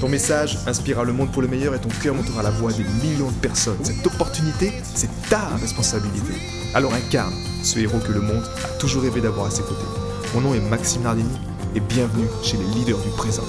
[0.00, 2.84] Ton message inspirera le monde pour le meilleur et ton cœur montera la voix des
[2.84, 3.82] millions de personnes.
[3.82, 6.34] Cette opportunité, c'est ta responsabilité.
[6.74, 9.86] Alors incarne ce héros que le monde a toujours rêvé d'avoir à ses côtés.
[10.34, 11.38] Mon nom est Maxime Nardini
[11.74, 13.44] et bienvenue chez les leaders du présent.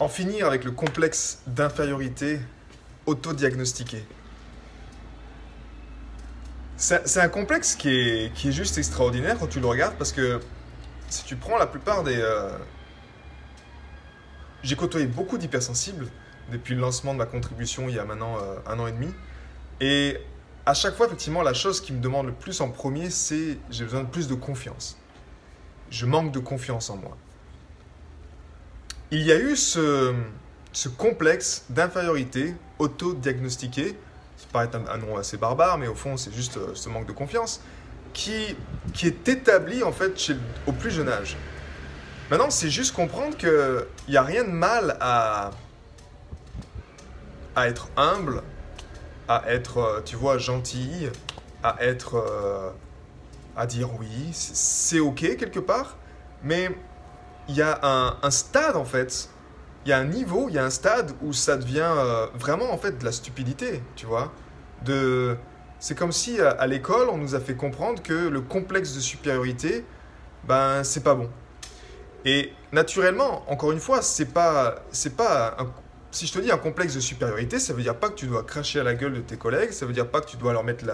[0.00, 2.40] En finir avec le complexe d'infériorité
[3.04, 4.02] autodiagnostiqué.
[6.78, 10.40] C'est un complexe qui est, juste extraordinaire quand tu le regardes parce que
[11.10, 12.16] si tu prends la plupart des...
[12.16, 12.48] Euh,
[14.62, 16.08] j'ai côtoyé beaucoup d'hypersensibles
[16.50, 19.12] depuis le lancement de ma contribution il y a maintenant euh, un an et demi.
[19.80, 20.18] Et
[20.66, 23.84] à chaque fois, effectivement, la chose qui me demande le plus en premier, c'est j'ai
[23.84, 24.98] besoin de plus de confiance.
[25.90, 27.16] Je manque de confiance en moi.
[29.10, 30.14] Il y a eu ce,
[30.72, 33.96] ce complexe d'infériorité auto-diagnostiqué,
[34.36, 37.06] ça paraît un, un, nom assez barbare, mais au fond, c'est juste euh, ce manque
[37.06, 37.62] de confiance,
[38.12, 38.54] qui,
[38.92, 40.32] qui est établi en fait
[40.66, 41.36] au plus jeune âge.
[42.30, 45.50] Maintenant, c'est juste comprendre qu'il n'y a rien de mal à,
[47.56, 48.42] à être humble,
[49.28, 51.08] à être, euh, tu vois, gentil,
[51.62, 52.70] à être, euh,
[53.56, 55.96] à dire oui, c'est ok quelque part,
[56.42, 56.70] mais
[57.48, 57.80] il y a
[58.22, 59.30] un, stade en fait,
[59.86, 62.70] il y a un niveau, il y a un stade où ça devient euh, vraiment
[62.70, 64.32] en fait de la stupidité, tu vois,
[64.84, 65.38] de,
[65.78, 69.86] c'est comme si à l'école on nous a fait comprendre que le complexe de supériorité,
[70.46, 71.30] ben c'est pas bon.
[72.24, 75.56] Et naturellement, encore une fois, c'est pas, c'est pas
[76.10, 78.42] si je te dis un complexe de supériorité, ça veut dire pas que tu dois
[78.42, 80.64] cracher à la gueule de tes collègues, ça veut dire pas que tu dois leur
[80.64, 80.84] mettre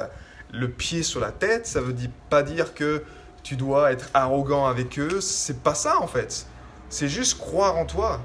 [0.52, 3.02] le pied sur la tête, ça veut dire, pas dire que
[3.42, 6.46] tu dois être arrogant avec eux, c'est pas ça en fait.
[6.88, 8.20] C'est juste croire en toi.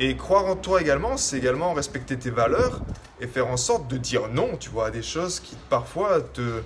[0.00, 2.80] Et croire en toi également, c'est également respecter tes valeurs
[3.20, 6.62] et faire en sorte de dire non, tu vois, à des choses qui parfois te...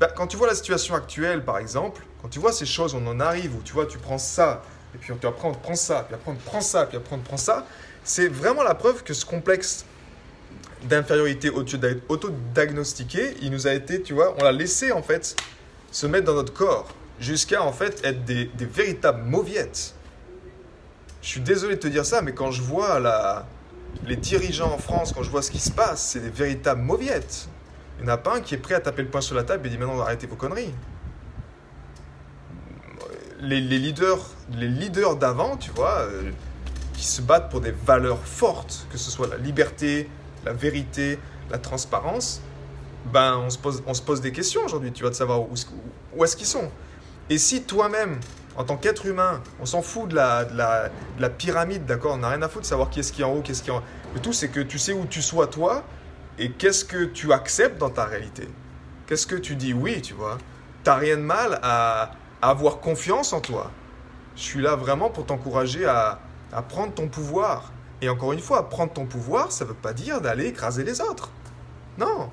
[0.00, 3.06] Bah, quand tu vois la situation actuelle, par exemple, quand tu vois ces choses, on
[3.06, 4.62] en arrive où tu vois, tu prends ça,
[4.94, 7.16] et puis après on te prend ça, puis après on te prend ça, puis après
[7.16, 7.66] on te prend ça,
[8.02, 9.84] c'est vraiment la preuve que ce complexe
[10.84, 15.36] d'infériorité auto-diagnostiqué, il nous a été, tu vois, on l'a laissé en fait
[15.92, 16.88] se mettre dans notre corps
[17.20, 19.94] jusqu'à en fait être des, véritables mauviettes.
[21.20, 22.98] Je suis désolé de te dire ça, mais quand je vois
[24.06, 27.48] les dirigeants en France, quand je vois ce qui se passe, c'est des véritables mauviettes.
[28.00, 29.44] Il n'y en a pas un qui est prêt à taper le poing sur la
[29.44, 30.74] table et dit maintenant arrêtez vos conneries
[33.42, 34.20] les, leaders,
[34.54, 36.30] les leaders d'avant, tu vois, euh,
[36.94, 40.08] qui se battent pour des valeurs fortes, que ce soit la liberté,
[40.44, 41.18] la vérité,
[41.50, 42.40] la transparence,
[43.12, 46.24] ben on se pose, on se pose des questions aujourd'hui, tu vois, de savoir où,
[46.24, 46.70] est-ce qu'ils sont.
[47.30, 48.20] Et si toi-même,
[48.56, 52.48] en tant qu'être humain, on s'en fout de la pyramide, d'accord On n'a rien à
[52.48, 53.82] foutre de savoir qui est-ce qui est en haut, qui est-ce qui est en
[54.14, 55.84] Le tout, c'est que tu sais où tu sois toi
[56.38, 58.48] et qu'est-ce que tu acceptes dans ta réalité?
[59.06, 60.38] Qu'est-ce que tu dis oui, tu vois?
[60.84, 63.70] T'as rien de mal à, avoir confiance en toi.
[64.36, 66.20] Je suis là vraiment pour t'encourager à,
[66.68, 67.72] prendre ton pouvoir.
[68.02, 71.00] Et encore une fois, prendre ton pouvoir, ça ne veut pas dire d'aller écraser les
[71.00, 71.30] autres.
[71.98, 72.30] Non,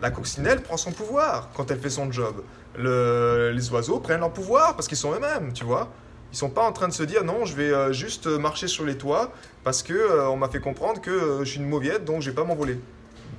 [0.00, 2.42] la coccinelle prend son pouvoir quand elle fait son job.
[2.78, 5.88] Le, les oiseaux prennent leur pouvoir parce qu'ils sont eux-mêmes, tu vois?
[6.32, 8.84] Ils sont pas en train de se dire non, je vais euh, juste marcher sur
[8.84, 9.32] les toits
[9.64, 12.30] parce que euh, on m'a fait comprendre que euh, je suis une mauviette donc je
[12.30, 12.78] vais pas m'envoler.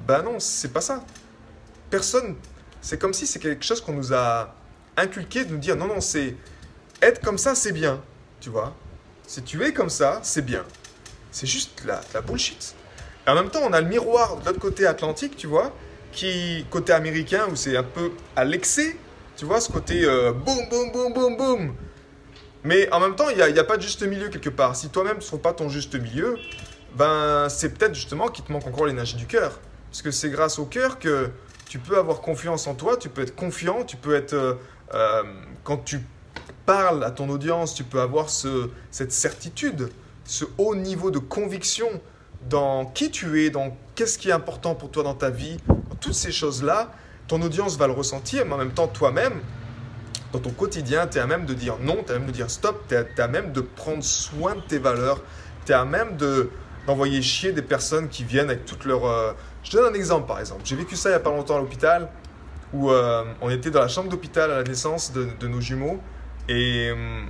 [0.08, 1.04] Ben non, c'est pas ça.
[1.90, 2.36] Personne.
[2.82, 4.56] C'est comme si c'est quelque chose qu'on nous a
[4.98, 6.36] inculqué de nous dire non, non, c'est
[7.02, 8.02] être comme ça, c'est bien.
[8.40, 8.76] Tu vois
[9.28, 10.64] Si tu es comme ça, c'est bien.
[11.32, 12.76] C'est juste la, la bullshit.
[13.26, 15.72] Et en même temps, on a le miroir de l'autre côté atlantique, tu vois,
[16.12, 18.96] qui, côté américain, où c'est un peu à l'excès,
[19.38, 21.76] tu vois, ce côté euh, boum, boum, boum, boum, boum.
[22.64, 24.76] Mais en même temps, il n'y a, a, pas de juste milieu quelque part.
[24.76, 26.38] Si toi-même ne trouves pas ton juste milieu,
[26.96, 29.60] ben c'est peut-être justement qu'il te manque encore l'énergie du cœur.
[29.92, 31.30] Parce que c'est grâce au cœur que
[31.68, 34.54] tu peux avoir confiance en toi, tu peux être confiant, tu peux être euh,
[34.94, 35.24] euh,
[35.66, 36.00] quand tu
[36.66, 39.90] parles à ton audience, tu peux avoir ce, cette certitude,
[40.24, 41.88] ce haut niveau de conviction
[42.50, 45.96] dans qui tu es, dans qu'est-ce qui est important pour toi dans ta vie, dans
[46.00, 46.92] toutes ces choses-là,
[47.28, 49.42] ton audience va le ressentir, mais en même temps, toi-même,
[50.32, 52.32] dans ton quotidien, tu es à même de dire non, tu es à même de
[52.32, 55.22] dire stop, tu es, à même de prendre soin de tes valeurs,
[55.66, 56.50] tu es à même de,
[56.88, 59.06] d'envoyer chier des personnes qui viennent avec toutes leurs...
[59.06, 59.34] Euh...
[59.64, 60.62] Je donne un exemple, par exemple.
[60.66, 62.10] J'ai vécu ça il n'y a pas longtemps à l'hôpital
[62.74, 66.00] où euh, on était dans la chambre d'hôpital à la naissance de, nos jumeaux
[66.48, 67.24] et euh,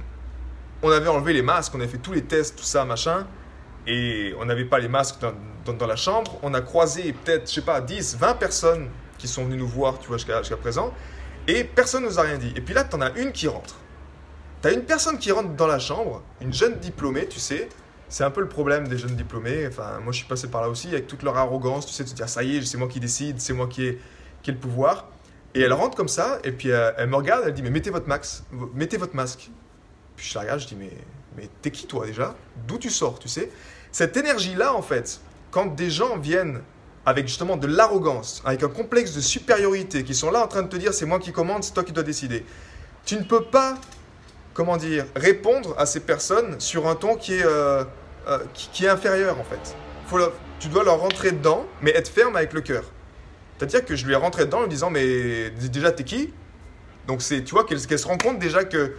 [0.83, 3.25] on avait enlevé les masques, on avait fait tous les tests, tout ça, machin.
[3.87, 6.39] et on n'avait pas les masques dans, dans, la chambre.
[6.43, 9.99] On a croisé peut-être, je sais pas, 10, 20 personnes qui sont venues nous voir,
[9.99, 10.93] tu vois, jusqu'à présent.
[11.47, 12.53] Et personne ne nous a rien dit.
[12.55, 13.75] Et puis là, tu en as une qui rentre.
[14.61, 17.67] Tu as une personne qui rentre dans la chambre, une jeune diplômée, tu sais.
[18.11, 19.65] C'est un peu le problème des jeunes diplômés.
[19.65, 22.09] Enfin, moi, je suis passé par là aussi, avec toute leur arrogance, tu sais, de
[22.09, 24.01] se dire, ça y est, c'est moi qui décide, c'est moi qui ai,
[24.43, 25.07] qui ai le pouvoir.
[25.55, 27.89] Et elle rentre comme ça, et puis euh, elle me regarde, elle dit, mais mettez
[27.89, 28.43] votre, max,
[28.73, 29.49] mettez votre masque.
[30.17, 30.91] Puis je la regarde, je dis, mais,
[31.37, 32.35] mais t'es qui toi déjà?
[32.67, 33.49] D'où tu sors, tu sais?
[33.93, 36.61] Cette énergie-là, en fait, quand des gens viennent
[37.05, 40.67] avec justement de l'arrogance, avec un complexe de supériorité, qui sont là en train de
[40.67, 42.45] te dire c'est moi qui commande, c'est toi qui dois décider.
[43.05, 43.77] Tu ne peux pas,
[44.53, 47.85] comment dire, répondre à ces personnes sur un ton qui est, euh,
[48.27, 49.75] euh, qui, est inférieur en fait.
[50.59, 52.83] Tu dois leur rentrer dedans, mais être ferme avec le cœur.
[53.57, 56.33] C'est-à-dire que je lui ai rentré dedans en lui disant mais déjà t'es qui?
[57.07, 58.93] Donc c'est, tu vois, qu'elle se rend compte déjà que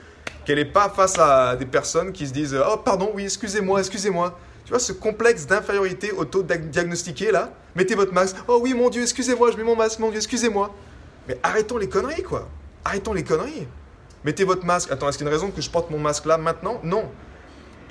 [0.44, 4.36] qu'elle n'est pas face à des personnes qui se disent oh pardon oui excusez-moi excusez-moi
[4.64, 8.36] tu vois, ce complexe d'infériorité auto-diagnostiqué là, mettez votre masque.
[8.46, 10.72] Oh oui, mon Dieu, excusez-moi, je mets mon masque, mon Dieu, excusez-moi.
[11.26, 12.48] Mais arrêtons les conneries, quoi.
[12.84, 13.66] Arrêtons les conneries.
[14.24, 14.90] Mettez votre masque.
[14.92, 16.80] Attends, est-ce qu'il y a une raison que je porte mon masque là maintenant?
[16.84, 17.10] Non.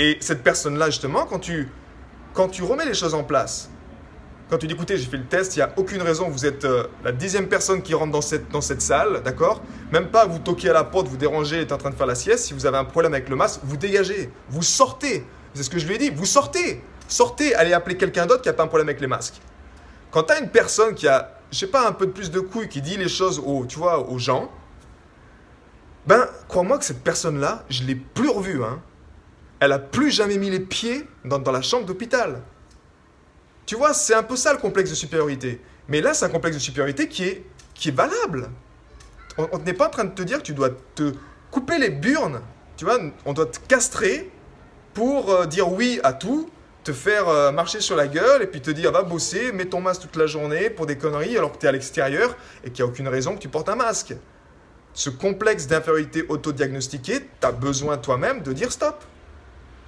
[0.01, 1.69] Et cette personne-là, justement, quand tu,
[2.33, 3.69] quand tu remets les choses en place,
[4.50, 6.65] quand tu dis écoutez, j'ai fait le test, il n'y a aucune raison, vous êtes
[6.65, 9.62] euh, la dixième personne qui rentre dans cette, dans cette salle, d'accord?
[9.92, 12.15] Même pas vous toquez à la porte, vous dérangez, êtes en train de faire la
[12.15, 12.45] sieste.
[12.45, 15.24] Si vous avez un problème avec le masque, vous dégagez, vous sortez.
[15.53, 16.09] C'est ce que je lui ai dit.
[16.09, 16.81] Vous sortez.
[17.07, 19.39] Sortez, allez appeler quelqu'un d'autre qui n'a pas un problème avec les masques.
[20.09, 22.39] Quand tu as une personne qui a, je sais pas, un peu de plus de
[22.39, 24.50] couilles, qui dit les choses aux, tu vois, aux gens,
[26.07, 28.63] ben, crois-moi que cette personne-là, je l'ai plus revue.
[28.63, 28.81] Hein.
[29.62, 32.42] Elle a plus jamais mis les pieds dans, dans la chambre d'hôpital.
[33.68, 35.62] Tu vois, c'est un peu ça le complexe de supériorité.
[35.88, 38.50] Mais là, c'est un complexe de supériorité qui est, qui est valable.
[39.38, 41.13] On n'est pas en train de te dire que tu dois te
[41.52, 42.42] couper les burnes.
[42.75, 44.31] Tu vois, on doit te castrer
[44.96, 46.50] pour euh, dire oui à tout,
[46.84, 49.80] te faire euh, marcher sur la gueule et puis te dire va bosser, mets ton
[49.80, 52.84] masque toute la journée pour des conneries alors que tu es à l'extérieur et qu'il
[52.84, 54.16] n'y a aucune raison que tu portes un masque.
[54.94, 59.04] Ce complexe d'infériorité autodiagnostiqué, tu as besoin toi-même de dire stop.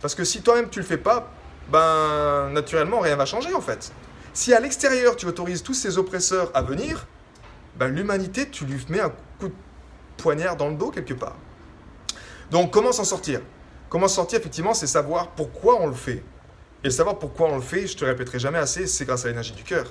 [0.03, 1.31] Parce que si toi-même tu le fais pas,
[1.71, 3.93] ben naturellement rien va changer en fait.
[4.33, 7.07] Si à l'extérieur tu autorises tous ces oppresseurs à venir,
[7.77, 9.53] ben l'humanité tu lui mets un coup de
[10.17, 11.37] poignard dans le dos quelque part.
[12.51, 13.39] Donc comment s'en sortir?
[13.87, 16.21] Comment sortir, effectivement, c'est savoir pourquoi on le fait.
[16.83, 19.53] Et savoir pourquoi on le fait, je te répéterai jamais assez, c'est grâce à l'énergie
[19.53, 19.85] du cœur.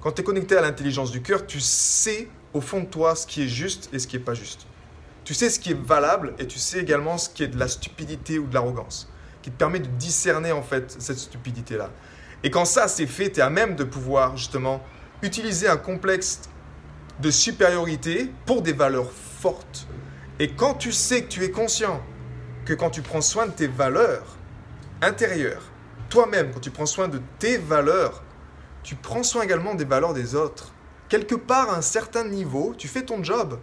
[0.00, 3.26] Quand tu es connecté à l'intelligence du cœur, tu sais au fond de toi ce
[3.26, 4.66] qui est juste et ce qui n'est pas juste.
[5.24, 7.68] Tu sais ce qui est valable et tu sais également ce qui est de la
[7.68, 11.90] stupidité ou de l'arrogance, qui te permet de discerner en fait cette stupidité-là.
[12.42, 14.82] Et quand ça c'est fait, tu es à même de pouvoir justement
[15.22, 16.42] utiliser un complexe
[17.20, 19.86] de supériorité pour des valeurs fortes.
[20.38, 22.00] Et quand tu sais que tu es conscient
[22.64, 24.36] que quand tu prends soin de tes valeurs
[25.02, 25.62] intérieures,
[26.08, 28.22] toi-même, quand tu prends soin de tes valeurs,
[28.82, 30.72] tu prends soin également des valeurs des autres.
[31.08, 33.58] Quelque part, à un certain niveau, tu fais ton job.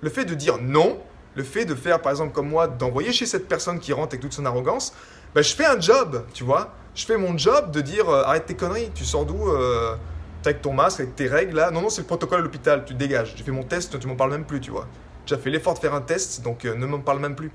[0.00, 1.00] Le fait de dire non,
[1.34, 4.20] le fait de faire, par exemple, comme moi, d'envoyer chez cette personne qui rentre avec
[4.20, 4.94] toute son arrogance,
[5.34, 6.74] ben, je fais un job, tu vois.
[6.94, 9.96] Je fais mon job de dire euh, arrête tes conneries, tu sors d'où euh,
[10.44, 11.70] avec ton masque, avec tes règles là.
[11.70, 13.34] Non, non, c'est le protocole à l'hôpital, tu dégages.
[13.36, 14.86] J'ai fait mon test, tu m'en parles même plus, tu vois.
[15.26, 17.50] J'ai fait l'effort de faire un test, donc euh, ne m'en parle même plus.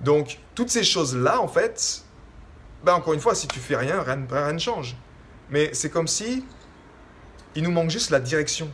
[0.00, 2.02] Donc, toutes ces choses-là, en fait,
[2.82, 4.96] ben encore une fois, si tu fais rien, rien ne change.
[5.50, 6.44] Mais c'est comme si
[7.54, 8.68] il nous manque juste la direction.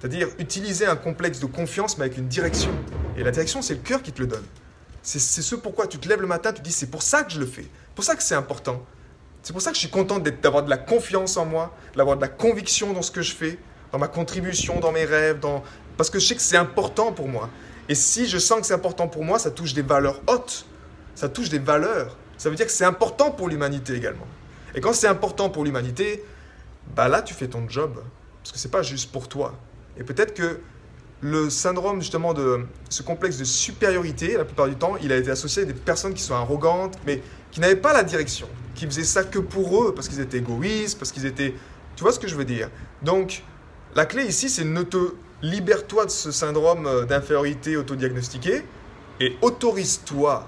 [0.00, 2.70] C'est-à-dire utiliser un complexe de confiance, mais avec une direction.
[3.18, 4.44] Et la direction, c'est le cœur qui te le donne.
[5.02, 7.32] C'est ce pourquoi tu te lèves le matin, tu te dis c'est pour ça que
[7.32, 7.66] je le fais.
[7.94, 8.82] pour ça que c'est important.
[9.42, 12.22] C'est pour ça que je suis content d'avoir de la confiance en moi, d'avoir de
[12.22, 13.58] la conviction dans ce que je fais,
[13.92, 15.62] dans ma contribution, dans mes rêves, dans...
[15.96, 17.48] parce que je sais que c'est important pour moi.
[17.88, 20.66] Et si je sens que c'est important pour moi, ça touche des valeurs hautes.
[21.14, 22.16] Ça touche des valeurs.
[22.38, 24.26] Ça veut dire que c'est important pour l'humanité également.
[24.74, 26.24] Et quand c'est important pour l'humanité,
[26.94, 28.02] bah là, tu fais ton job.
[28.42, 29.54] Parce que c'est pas juste pour toi.
[30.00, 30.58] Et peut-être que
[31.20, 35.30] le syndrome justement de ce complexe de supériorité, la plupart du temps, il a été
[35.30, 39.04] associé à des personnes qui sont arrogantes, mais qui n'avaient pas la direction, qui faisaient
[39.04, 41.54] ça que pour eux, parce qu'ils étaient égoïstes, parce qu'ils étaient...
[41.94, 42.70] Tu vois ce que je veux dire?
[43.02, 43.42] Donc,
[43.94, 48.64] la clé ici, c'est ne te libère-toi de ce syndrome euh, d'infériorité autodiagnostiqué
[49.20, 50.46] et autorise-toi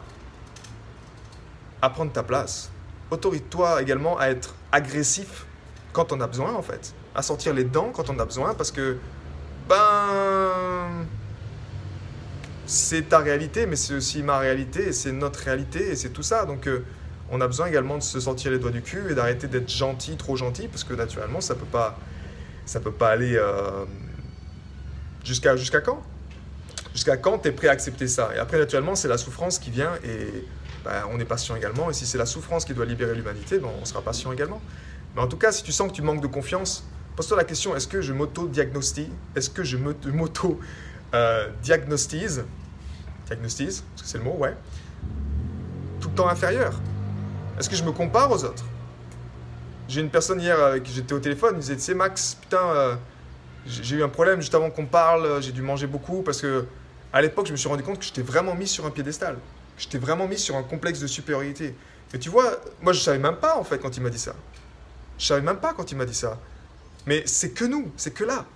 [1.82, 2.70] à prendre ta place.
[3.10, 5.44] Autorise-toi également à être agressif
[5.92, 6.94] quand on a besoin, en fait.
[7.14, 8.96] À sortir les dents quand on a besoin, parce que,
[9.68, 11.06] ben,
[12.66, 16.22] c'est ta réalité, mais c'est aussi ma réalité, et c'est notre réalité, et c'est tout
[16.22, 16.44] ça.
[16.44, 16.84] Donc, euh,
[17.30, 20.16] on a besoin également de se sortir les doigts du cul et d'arrêter d'être gentil,
[20.16, 21.98] trop gentil, parce que naturellement, ça peut pas,
[22.66, 23.36] ça peut pas aller.
[23.36, 23.84] Euh,
[25.24, 26.02] Jusqu'à jusqu'à quand?
[26.92, 28.30] Jusqu'à quand tu es prêt à accepter ça?
[28.34, 30.44] Et après, naturellement, c'est la souffrance qui vient et
[30.84, 31.88] ben, on est patient également.
[31.90, 34.60] Et si c'est la souffrance qui doit libérer l'humanité, ben, on sera patient également.
[35.14, 36.84] Mais en tout cas, si tu sens que tu manques de confiance,
[37.16, 42.44] pose-toi la question est-ce que je m'auto-diagnostie Est-ce que je m'auto-diagnostise?
[43.26, 44.56] Diagnostise, parce que c'est le mot, ouais.
[46.00, 46.80] Tout le temps inférieur.
[47.58, 48.64] Est-ce que je me compare aux autres?
[49.88, 52.58] J'ai une personne hier avec qui j'étais au téléphone, il disait Tu sais, Max, putain,
[52.58, 52.94] euh,
[53.66, 56.64] j'ai eu un problème juste avant qu'on parle, j'ai dû manger beaucoup parce que
[57.12, 59.36] à l'époque, je me suis rendu compte que j'étais vraiment mis sur un piédestal.
[59.76, 61.74] J'étais vraiment mis sur un complexe de supériorité.
[62.12, 64.34] Mais tu vois, moi je savais même pas en fait quand il m'a dit ça.
[65.18, 66.38] Je savais même pas quand il m'a dit ça.
[67.06, 68.46] Mais c'est que nous, c'est que là.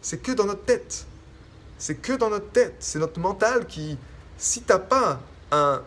[0.00, 1.06] C'est que dans notre tête.
[1.78, 2.76] C'est que dans notre tête.
[2.78, 3.98] C'est notre mental qui,
[4.36, 5.82] si t'as pas un,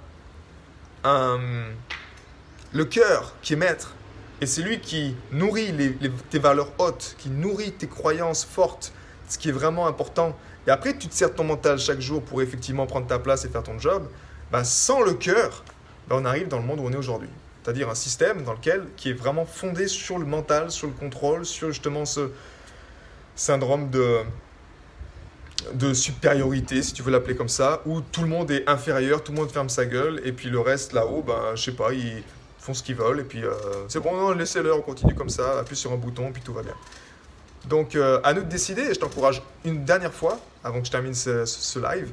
[2.74, 3.94] le cœur qui est maître,
[4.42, 5.74] et c'est lui qui nourrit
[6.30, 8.92] tes valeurs hautes, qui nourrit tes croyances fortes,
[9.30, 10.36] ce qui est vraiment important.
[10.68, 13.50] Et après, tu te sers ton mental chaque jour pour effectivement prendre ta place et
[13.50, 14.08] faire ton job.
[14.52, 15.64] Bah, sans le cœur,
[16.08, 17.30] bah, on arrive dans le monde où on est aujourd'hui.
[17.64, 21.46] C'est-à-dire un système dans lequel, qui est vraiment fondé sur le mental, sur le contrôle,
[21.46, 22.32] sur justement ce
[23.36, 24.20] syndrome de,
[25.74, 29.32] de supériorité, si tu veux l'appeler comme ça, où tout le monde est inférieur, tout
[29.32, 32.24] le monde ferme sa gueule, et puis le reste là-haut, ben, je sais pas, ils
[32.60, 33.54] font ce qu'ils veulent, et puis euh,
[33.88, 36.76] c'est bon, laissez-le, on continue comme ça, appuie sur un bouton, puis tout va bien.
[37.68, 40.92] Donc euh, à nous de décider, et je t'encourage une dernière fois, avant que je
[40.92, 42.12] termine ce live,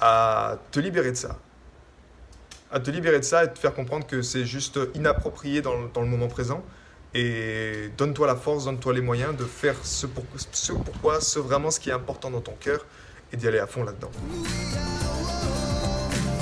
[0.00, 1.36] à te libérer de ça
[2.70, 6.02] à te libérer de ça et te faire comprendre que c'est juste inapproprié dans, dans,
[6.02, 6.62] le moment présent.
[7.14, 10.06] Et donne-toi la force, donne-toi les moyens de faire ce,
[10.52, 12.84] ce pourquoi, ce vraiment ce qui est important dans ton cœur
[13.32, 14.10] et d'y aller à fond là-dedans.